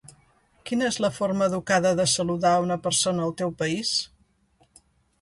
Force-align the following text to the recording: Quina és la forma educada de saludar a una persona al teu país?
Quina 0.69 0.87
és 0.93 0.97
la 1.05 1.11
forma 1.17 1.49
educada 1.53 1.93
de 2.01 2.07
saludar 2.15 2.55
a 2.57 2.65
una 2.67 2.81
persona 2.89 3.27
al 3.31 3.39
teu 3.45 3.57
país? 3.63 3.97